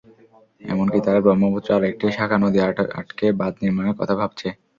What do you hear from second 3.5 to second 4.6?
নির্মাণের কথা ভাবছে।